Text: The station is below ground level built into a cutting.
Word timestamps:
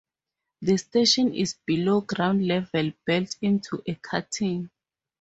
The 0.63 0.77
station 0.79 1.31
is 1.35 1.57
below 1.63 2.01
ground 2.01 2.47
level 2.47 2.91
built 3.05 3.35
into 3.39 3.83
a 3.87 3.93
cutting. 3.93 4.71